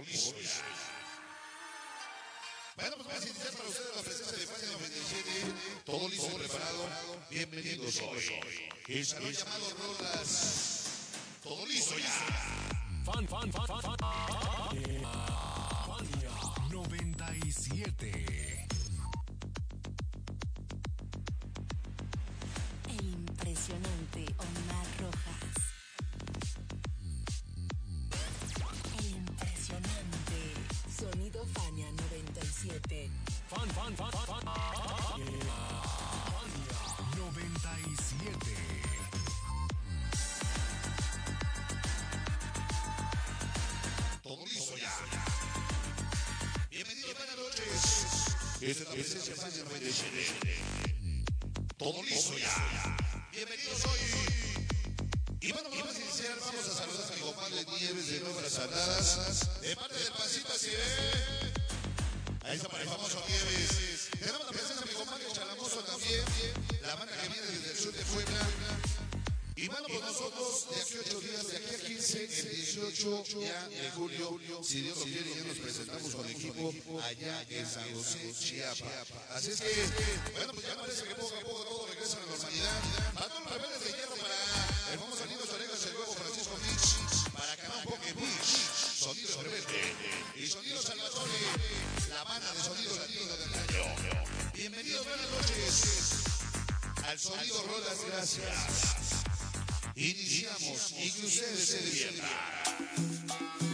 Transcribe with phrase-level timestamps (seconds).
[0.00, 0.34] Todo listo.
[2.74, 5.52] Bueno, pues vamos a iniciar para ustedes la presencia de Fania 97.
[5.84, 6.88] Todo listo preparado.
[7.28, 8.22] Bienvenidos hoy.
[8.88, 11.10] El salón llamado Rolas.
[11.42, 12.08] Todo listo ya.
[13.04, 13.98] Fan, fan, fan, fan, fan.
[15.86, 16.30] Fania
[16.70, 18.66] 97.
[22.88, 25.19] El impresionante Omar Rojas.
[49.10, 50.62] Esta es la presencia de Fania 97.
[51.76, 52.96] Todo listo ya.
[53.32, 53.98] Bienvenidos hoy.
[55.40, 59.60] Y bueno, vamos a iniciar, vamos a saludar a mi compadre Nieves de Nuevas Andadas,
[59.62, 61.52] de parte del Pasito así ve.
[62.44, 64.10] Ahí está para el famoso Nieves.
[64.16, 66.24] Tenemos la presencia de mi compadre Chalamoso también,
[66.82, 68.89] la banda que viene desde el sur de Puebla.
[69.60, 73.24] Y bueno, pues nosotros de aquí a 8 días, de aquí a 15, el 18
[73.42, 76.72] ya de julio, si Dios lo quiere, ya nos presentamos con el equipo
[77.02, 78.80] allá en San José, Chiapas.
[79.34, 82.26] Así es que, bueno, pues ya parece que poco a poco todo regresa a la
[82.26, 82.80] normalidad.
[83.12, 84.34] Todos los rebeldes de hierro, para
[84.92, 88.48] el famoso el huevo Francisco Mix, para Canal Poke Beach,
[88.96, 89.94] Sonido Rebelde
[90.36, 91.38] y Sonido Salvatore,
[92.08, 94.52] la banda de Sonido Latino del año.
[94.54, 96.30] Bienvenidos, buenas noches
[97.04, 98.99] al Sonido Rolas, gracias.
[100.00, 103.69] Iniciamos y que ustedes se diviertan.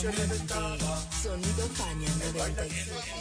[0.00, 3.19] Sonido Fania 96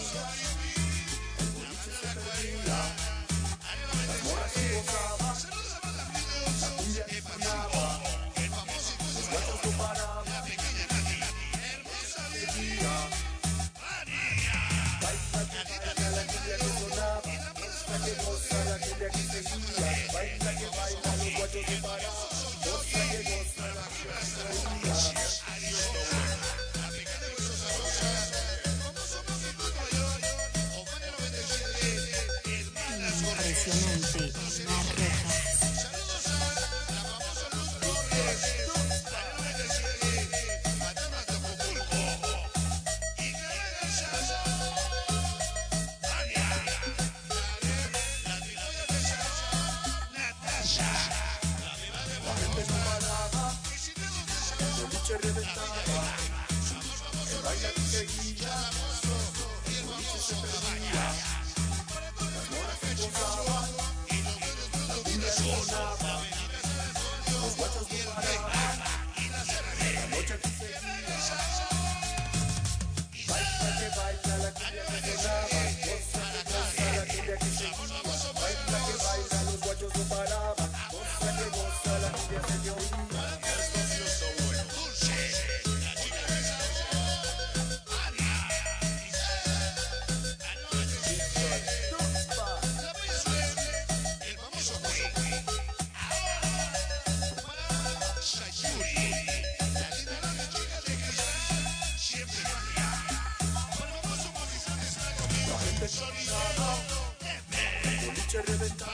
[108.48, 108.89] Reventado.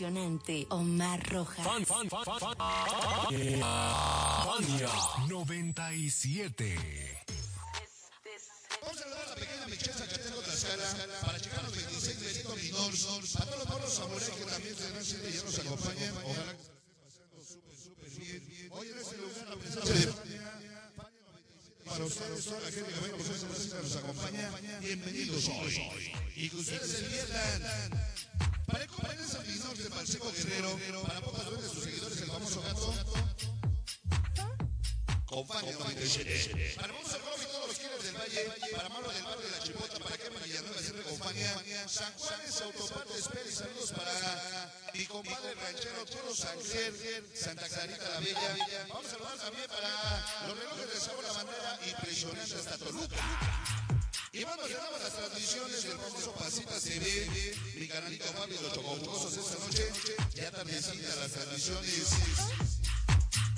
[0.00, 1.66] Impresionante Omar Rojas.
[1.66, 2.56] Fan, fan, fan, fan, fan.
[4.46, 4.88] Fania
[5.28, 6.76] 97.
[8.80, 10.84] Vamos a saludar a la pequeña Michelle Zacatero Tlaxcala
[11.26, 12.92] para llegar a los 26 Benito Minor.
[13.36, 16.14] A todos los samurai que también siete ya nos acompañan.
[16.24, 18.68] Ojalá que se la estén pasando súper, súper bien.
[18.72, 20.40] Hoy en este lugar la presencia de
[21.84, 23.24] para ustedes, toda la gente que
[23.58, 24.50] cita nos acompaña,
[24.80, 26.12] bienvenidos hoy.
[26.36, 28.19] Y que ustedes se diviertan.
[28.66, 32.62] Para el compañero San Minor de Marceco Guerrero, para pocas veces sus seguidores, el famoso
[32.62, 32.94] gato.
[35.30, 36.74] Compañía 97.
[36.74, 39.62] Para Monza Rob y todos los killers del Valle, para Mauro del Barrio de la
[39.62, 41.88] Chipota, para Kevin Villanueva siempre acompaña.
[41.88, 48.86] San Juanes Autopartes Pérez, saludos para mi compadre ranchero Puro Sanger, Santa Clarita la Bella.
[48.88, 53.79] Vamos a saludar también para los relojes de Sabor la Bandera, impresionante hasta Toluca.
[54.40, 59.36] Y bueno, cerramos las transmisiones del famoso Pasita TV, mi canalito Fabio de los Chocojocosos
[59.36, 59.92] esta noche,
[60.32, 62.08] ya tardecita las transmisiones.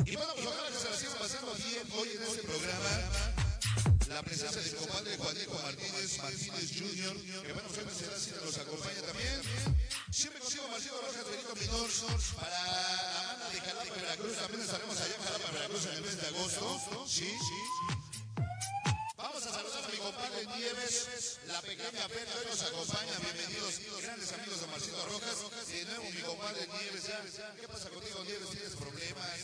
[0.05, 2.91] Y bueno, pues ojalá que se la sigan pasando bien hoy en este programa.
[4.09, 7.15] La presencia del compadre Juanico Martínez, Martínez Jr.,
[7.47, 9.39] que bueno, siempre será así, nos acompaña también.
[10.11, 11.91] Siempre consigo Marcelo Rojas, Benito Minor,
[12.35, 14.35] para la banda de Jalapa, Veracruz.
[14.35, 17.07] También estaremos allá en Jalapa, Veracruz en el mes de agosto.
[17.07, 18.02] Sí, sí.
[19.33, 24.33] Vamos a saludar a mi compadre Nieves, la pequeña Pena, hoy nos acompaña, bienvenidos, grandes
[24.33, 25.69] amigos de Marcelo Rojas.
[25.69, 27.05] De nuevo mi compadre Nieves,
[27.59, 28.51] ¿qué pasa contigo Nieves?
[28.51, 29.41] ¿Tienes problemas?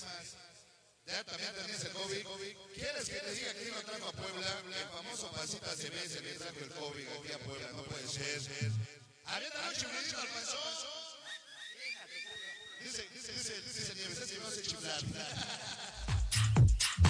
[1.07, 2.27] Ya también tenés el COVID.
[2.75, 4.61] ¿Quieres que te diga quién lo trajo a Puebla?
[4.61, 8.09] El famoso Pasita se ve, se le trajo el COVID aquí a Puebla, no puede
[8.09, 8.71] ser.
[9.25, 10.59] Avienta noche, chifladito al panzón.
[12.85, 15.01] Dice, dice, dice, dice Nieves, es que no hace chiflar.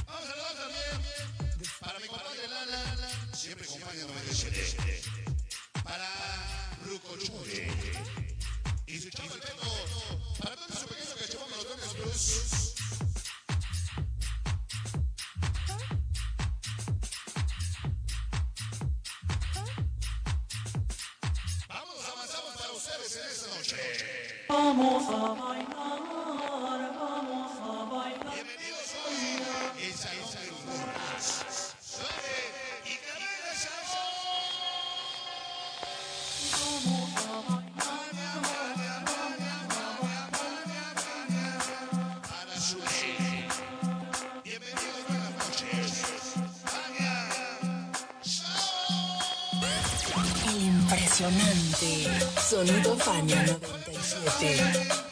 [0.06, 1.47] Vamos a saludar también
[1.80, 5.02] para mi compadre Lala, siempre acompaña 97.
[5.84, 6.08] Para
[6.84, 7.72] Ruco Chule.
[8.86, 10.34] Y su chico Teco.
[10.42, 12.74] Para todo su pequeño cachimón de los Dones Plus.
[21.68, 24.46] Vamos, avanzamos para ustedes en esta noche.
[24.48, 25.77] Vamos a bailar,
[51.18, 55.07] Sonido Fania 97.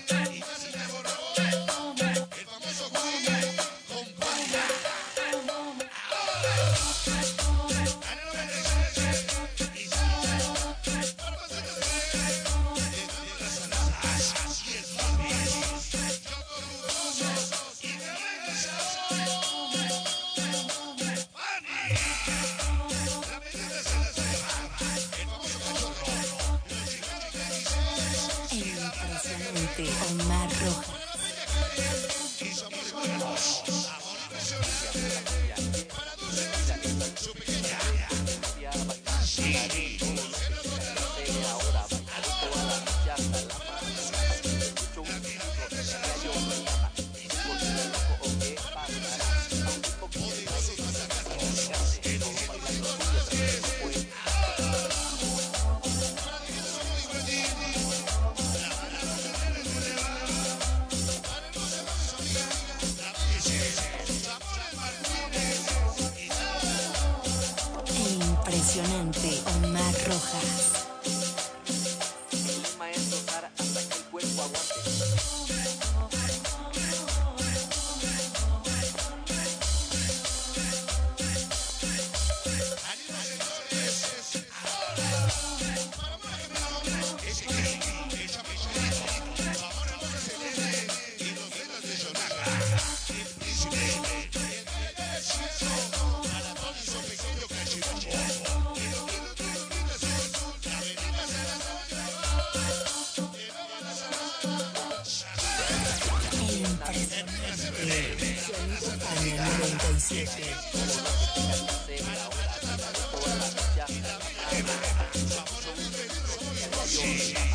[117.06, 117.45] El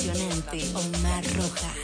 [0.00, 1.79] El impresionante Omar Rojas.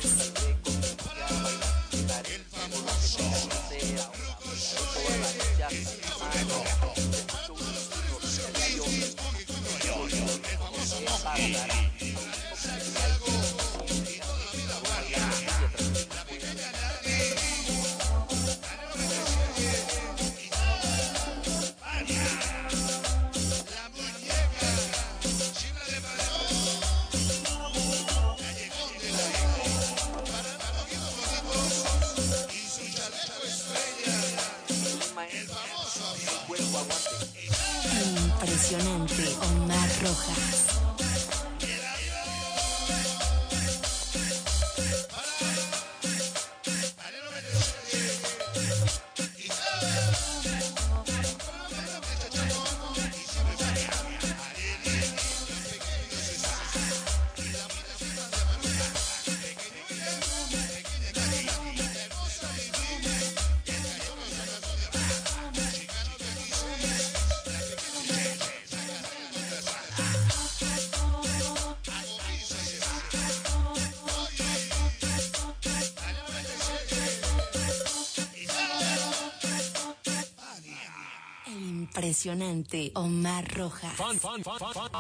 [82.26, 83.92] impresionante, Omar Rojas.
[83.94, 84.90] Fan, fan, fan, fan, fan,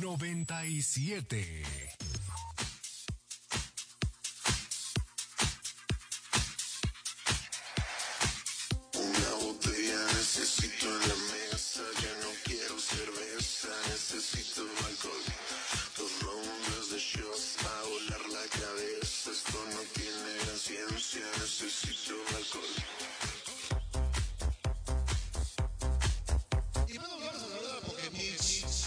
[0.00, 1.63] 97.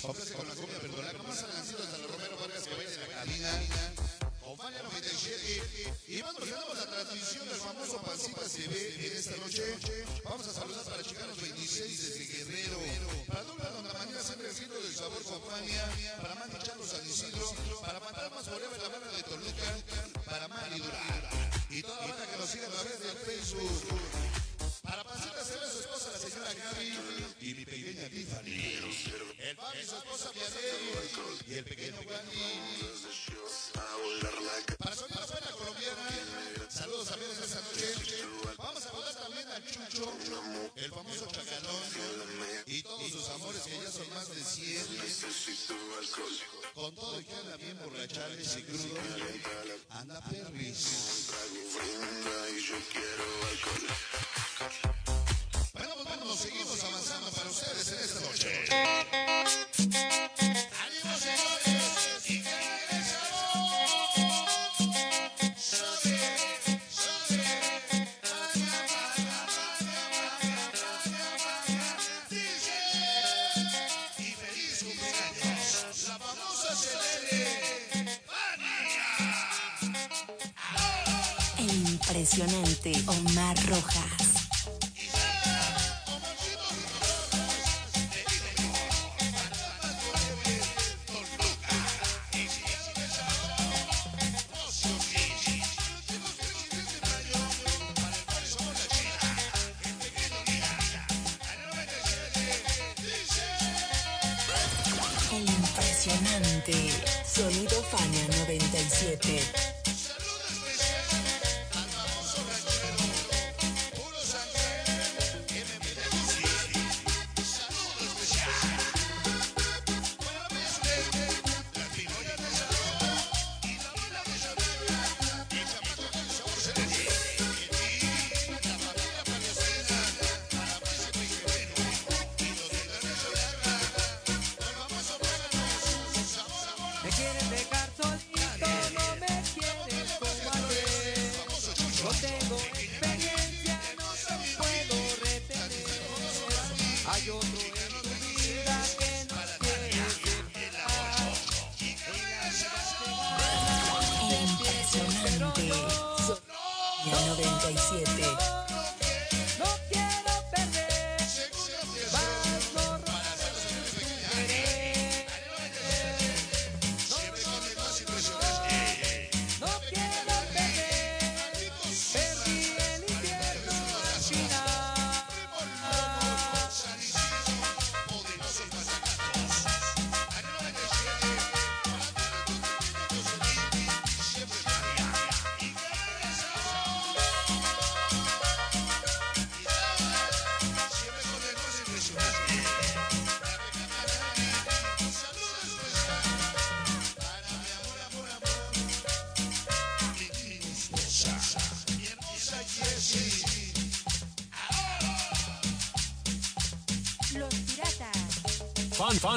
[0.08, 2.96] complace con la cumbia, pero la que más avanzado hasta los Romero Vargas que vayan
[2.96, 3.52] a la cabina.
[4.40, 5.94] Con Falla 97.
[6.08, 8.42] Y vamos, llegamos la transmisión del famoso Pancita
[8.72, 9.64] ve en esta noche.
[10.24, 12.80] Vamos a saludar para Chicanos 26 desde Guerrero.
[13.28, 15.84] Para Douglas, donde mañana sangre el del sabor con Fania.
[16.22, 16.57] Para Mandy
[46.74, 48.98] Con todo y que anda bien borrachales y crudo,
[49.90, 51.30] anda perris.
[52.56, 53.28] y yo quiero
[56.04, 59.67] bueno, seguimos avanzando para ustedes en esta noche.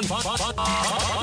[0.01, 0.63] ンパンパンパ
[1.17, 1.20] ン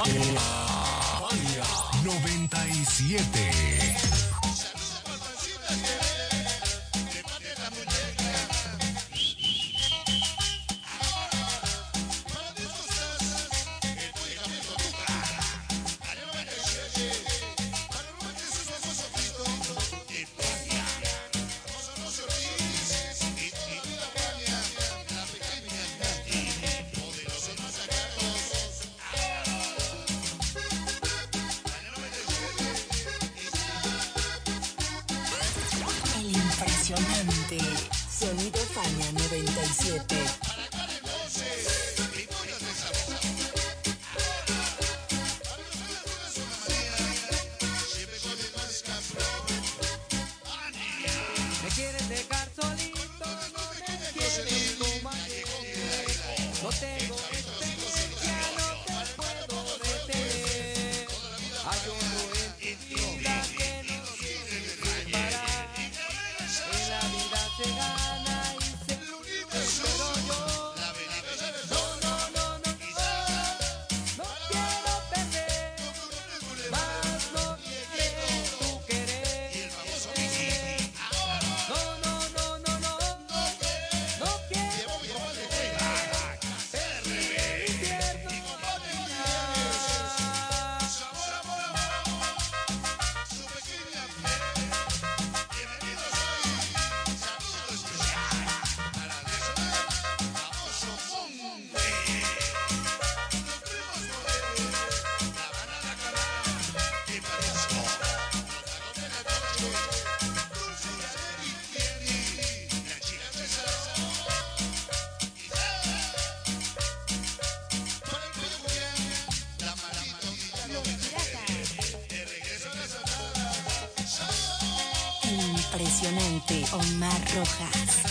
[125.78, 126.64] Impresionante.
[126.72, 128.07] Omar Rojas.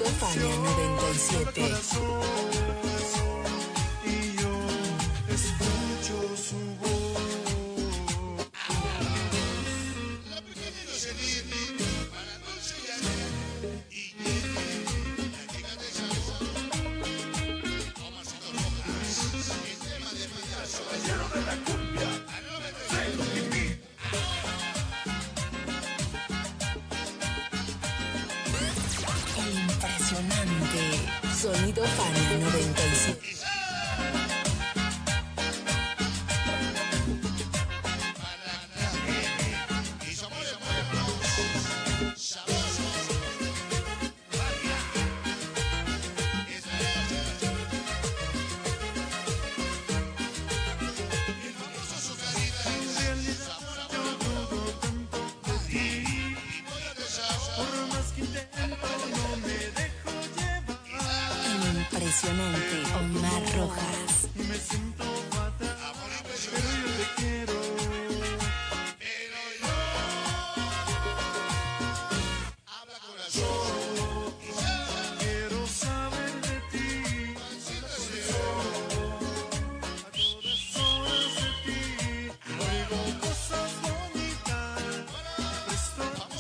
[0.08, 2.17] Fania 97.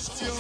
[0.09, 0.36] Christian.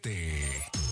[0.00, 0.91] 97.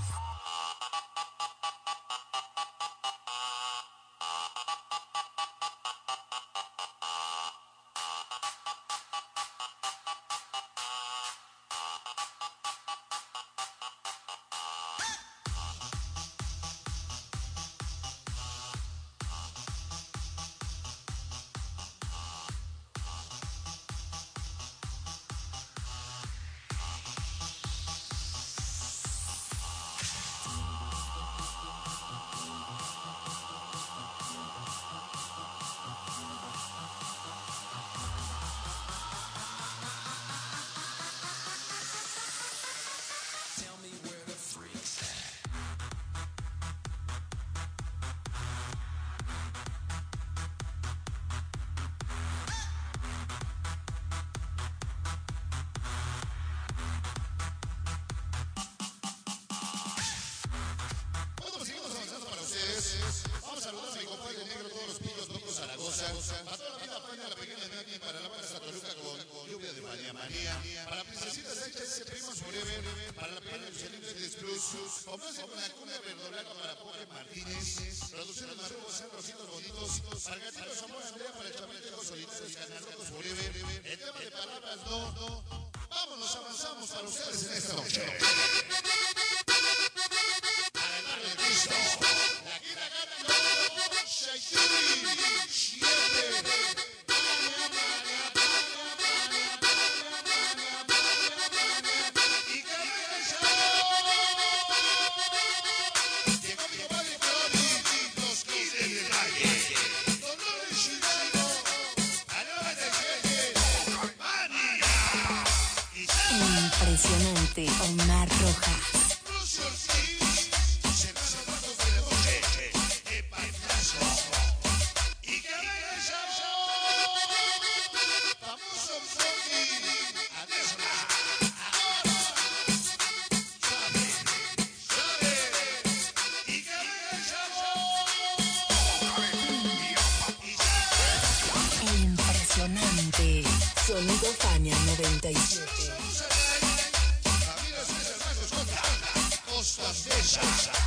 [150.30, 150.79] shot.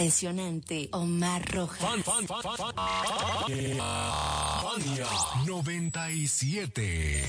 [0.00, 1.78] impresionante Omar Rojas.
[1.78, 2.42] Fan, fan, fan,
[5.44, 7.22] 97.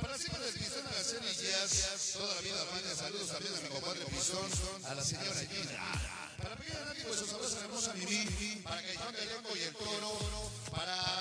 [0.00, 4.50] Para siempre deslizando las cerillas, todavía la saludos también a mi compadre Pizón,
[4.84, 6.34] a la señora Gina.
[6.42, 10.18] Para pedir a nadie, pues, sabrosa hermosa Mimi, para Caifán Gallanco y el Toro,
[10.72, 11.15] para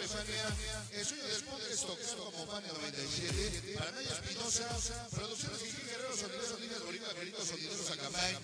[0.00, 0.48] de Fania,
[0.92, 6.16] el sueño del mundo es tocar como Fania 97, para Paranoia Espinosa, producciones Gil Guerrero,
[6.16, 8.36] Sonideros, Líneas Bolívar, Perito, Sonideros, Acambay,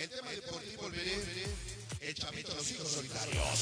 [0.00, 1.16] el tema deportivo, el veré,
[2.00, 3.58] el chamito, los hijos solitarios.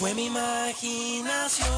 [0.00, 1.68] Fue mi imaginación.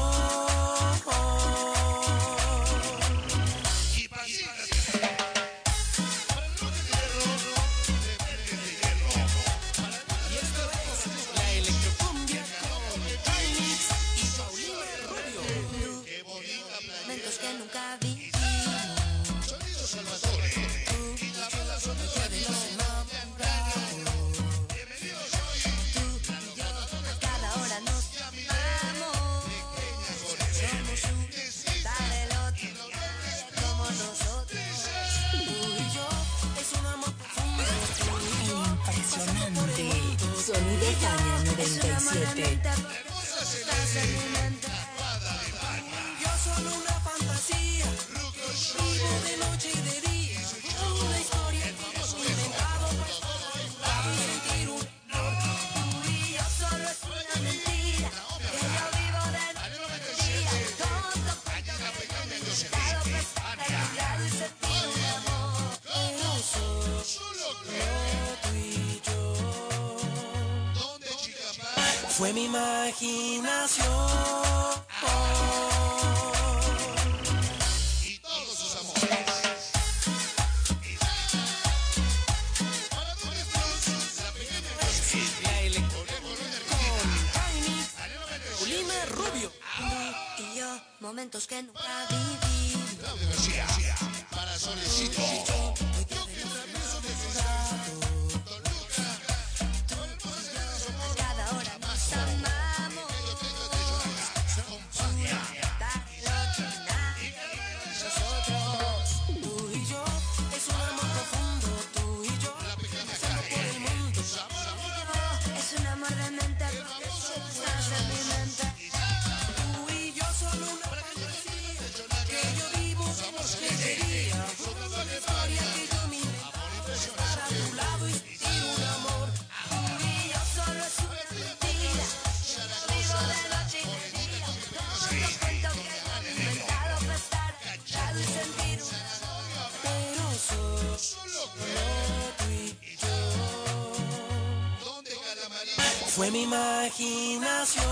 [146.15, 147.83] Fue mi imaginación.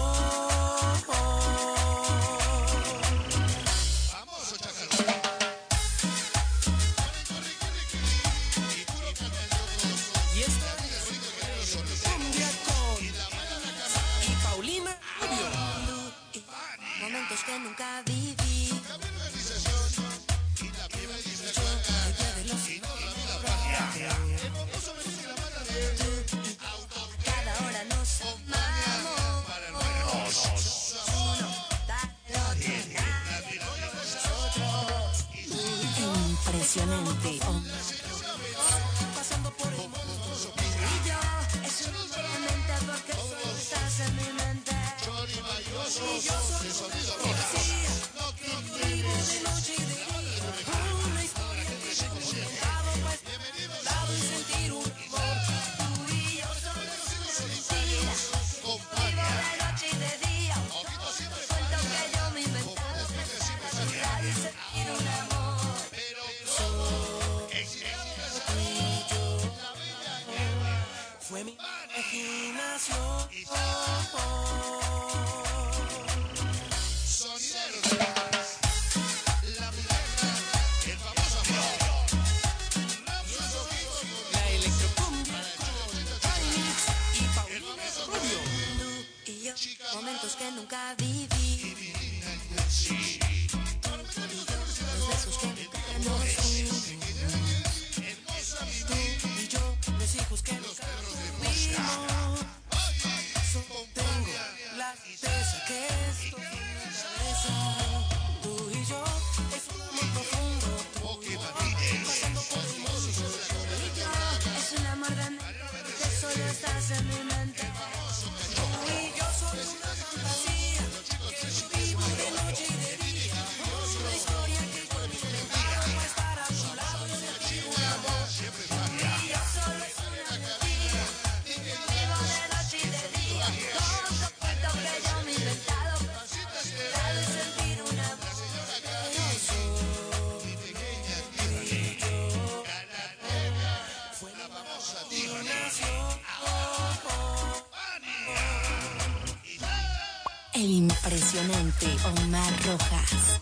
[150.61, 153.39] el impresionante Omar Rojas.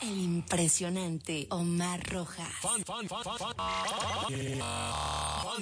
[0.00, 2.48] El impresionante Omar Rojas.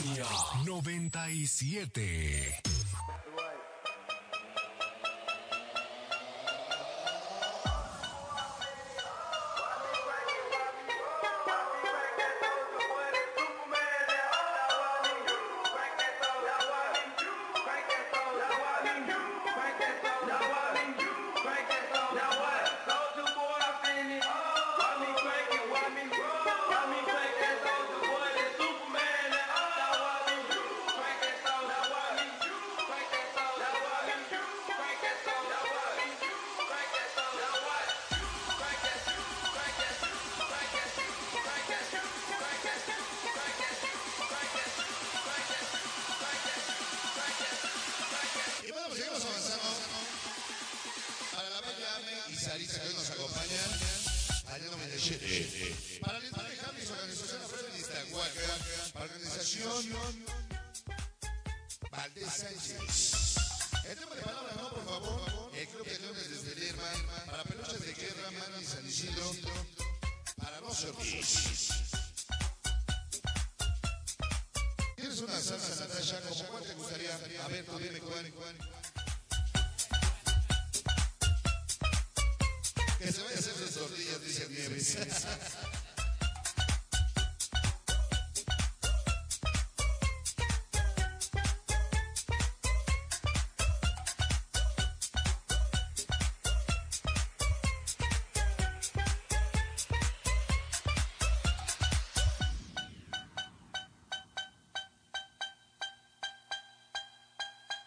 [0.02, 0.26] Frecuencia
[0.64, 2.61] 97.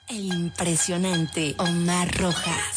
[0.07, 2.74] El impresionante Omar Rojas.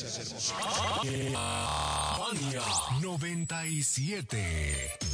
[0.00, 0.54] gracias, hermoso.
[1.04, 1.32] Eh,
[3.00, 5.05] 97.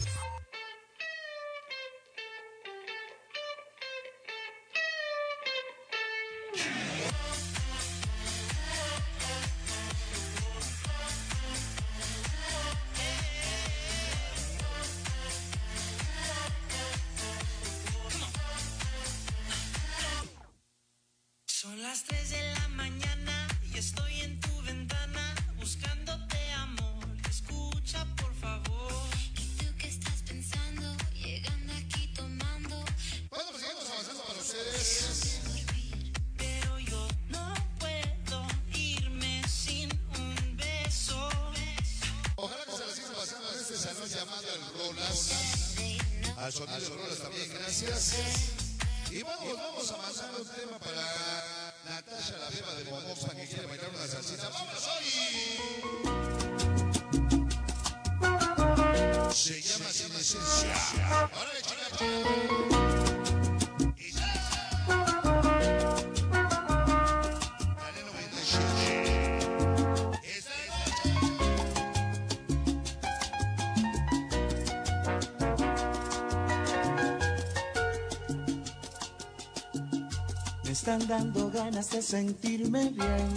[80.72, 83.28] Me están dando ganas de sentirme bien,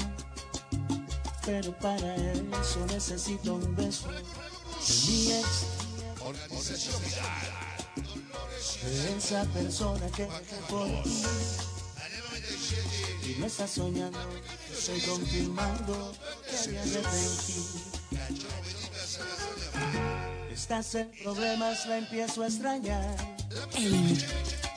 [1.45, 5.65] pero para eso necesito un beso de mi ex.
[8.83, 11.23] De esa persona que dejé por ti.
[13.25, 14.17] Y no está soñando,
[14.71, 16.13] estoy confirmando
[16.49, 17.65] que había arrepentí.
[20.53, 23.17] Estás en problemas, la empiezo a extrañar.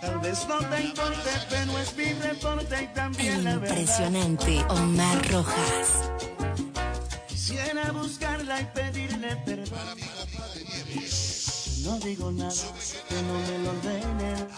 [0.00, 3.76] Tal vez no te importe, pero es mi reporte y también la verdad.
[3.76, 6.10] Impresionante, Omar Rojas.
[7.26, 9.98] Quisiera buscarla y pedirle perdón.
[11.82, 12.54] No digo nada,
[13.08, 14.48] que no me lo ordenen.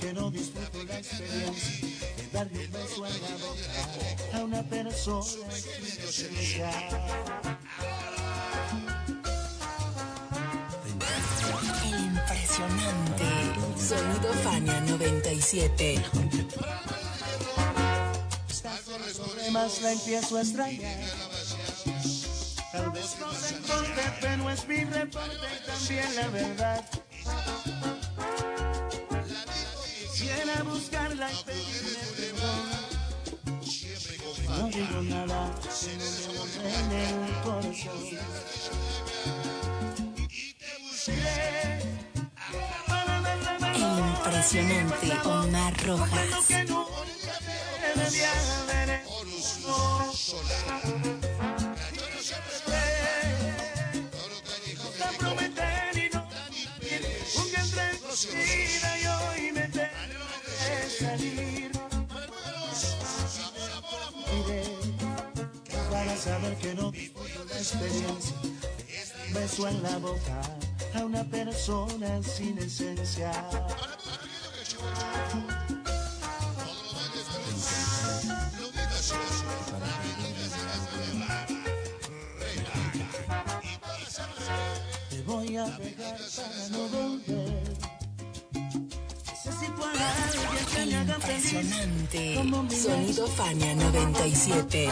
[0.00, 5.52] Que no disfruto la experiencia de darle un beso en la boca a una persona
[5.54, 6.70] esencia.
[11.84, 13.24] El impresionante
[13.76, 16.02] Sonido Fania 97.
[18.98, 20.98] Los problemas la empiezo a extrañar.
[22.72, 26.84] Tal vez no se importe, pero es mi reporte y también la verdad.
[30.48, 32.64] Quisiera buscarla y pedirle perdón.
[34.48, 35.54] No digo nada,
[36.90, 38.00] el corazón.
[40.30, 40.72] Y te
[43.98, 46.30] impresionante Omar Rojas.
[55.18, 56.20] prometer y no
[57.36, 57.70] un gran
[66.18, 68.36] saber que no disfruto la experiencia.
[69.32, 70.42] Beso en la boca
[70.94, 73.30] a una persona sin esencia.
[85.10, 87.62] Te voy a para no volver.
[89.26, 91.52] Necesito a alguien que El me haga feliz.
[91.52, 94.88] impresionante como mi Sonido Fania 97.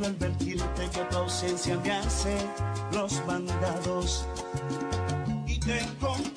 [0.00, 2.36] Quiero advertirte que tu ausencia me hace
[2.92, 4.26] los mandados.
[5.46, 6.29] Y te encontré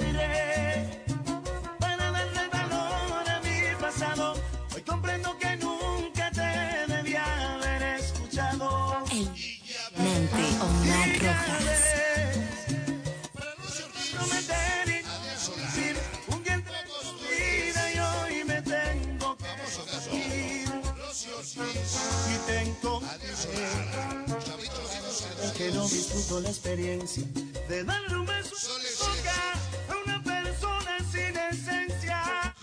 [25.74, 27.24] no disfruto la experiencia
[27.68, 28.56] de darle un beso
[29.00, 29.54] boca
[29.90, 32.56] a una persona sin esencia.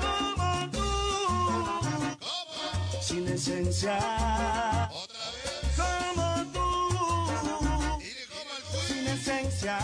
[0.00, 0.88] Como tú.
[3.02, 3.98] Sin esencia.
[5.76, 6.66] Como tú.
[8.86, 9.78] Sin esencia.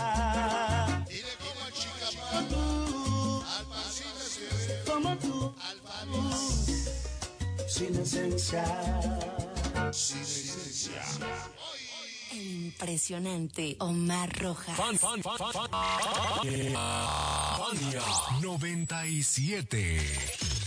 [4.85, 5.55] Como tú,
[7.67, 8.65] sin esencia.
[12.35, 14.75] Impresionante Omar Rojas.
[14.75, 15.69] Fan, fan, fan, fan, fan.
[17.57, 18.01] Fania
[18.41, 19.97] 97.
[19.97, 20.64] Bueno,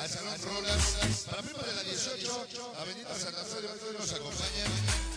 [0.00, 1.26] al Salón Rolas.
[1.30, 5.07] Para prima de la 18, Avenida Santa Fe nos acompaña.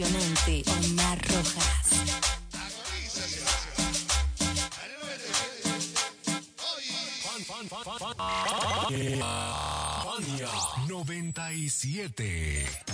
[0.00, 1.90] Impresionante, Omar Rojas.
[10.02, 10.48] Fania
[10.88, 12.89] 97.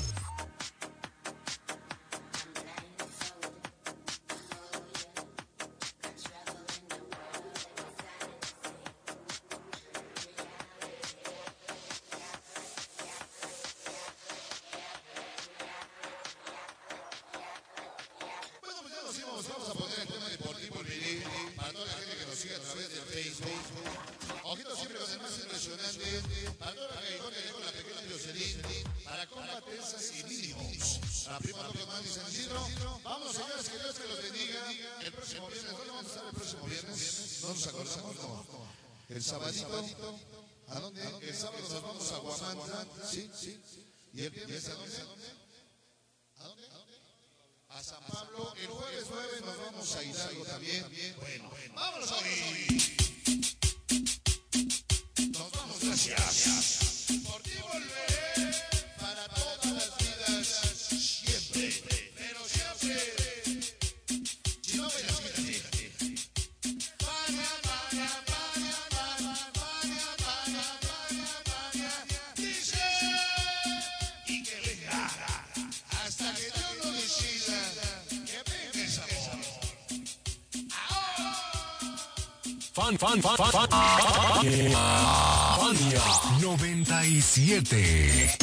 [87.36, 88.35] 97.